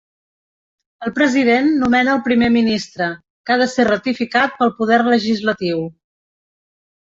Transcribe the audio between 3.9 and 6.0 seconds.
ratificat pel poder legislatiu.